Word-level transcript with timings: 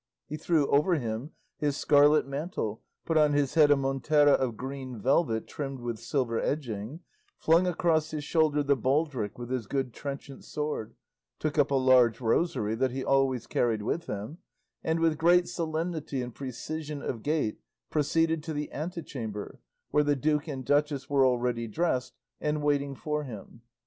He 0.27 0.35
threw 0.35 0.65
over 0.71 0.95
him 0.95 1.29
his 1.59 1.77
scarlet 1.77 2.25
mantle, 2.25 2.81
put 3.05 3.17
on 3.17 3.33
his 3.33 3.53
head 3.53 3.69
a 3.69 3.75
montera 3.77 4.31
of 4.31 4.57
green 4.57 4.97
velvet 4.99 5.45
trimmed 5.45 5.79
with 5.79 5.99
silver 5.99 6.39
edging, 6.39 7.01
flung 7.37 7.67
across 7.67 8.09
his 8.09 8.23
shoulder 8.23 8.63
the 8.63 8.75
baldric 8.75 9.37
with 9.37 9.51
his 9.51 9.67
good 9.67 9.93
trenchant 9.93 10.43
sword, 10.43 10.95
took 11.37 11.59
up 11.59 11.69
a 11.69 11.75
large 11.75 12.19
rosary 12.19 12.73
that 12.73 12.89
he 12.89 13.05
always 13.05 13.45
carried 13.45 13.83
with 13.83 14.07
him, 14.07 14.39
and 14.83 14.99
with 14.99 15.19
great 15.19 15.47
solemnity 15.47 16.23
and 16.23 16.33
precision 16.33 17.03
of 17.03 17.21
gait 17.21 17.59
proceeded 17.91 18.41
to 18.41 18.53
the 18.53 18.71
antechamber 18.73 19.59
where 19.91 20.03
the 20.03 20.15
duke 20.15 20.47
and 20.47 20.65
duchess 20.65 21.11
were 21.11 21.27
already 21.27 21.67
dressed 21.67 22.15
and 22.39 22.63
waiting 22.63 22.95
for 22.95 23.23
him. 23.25 23.61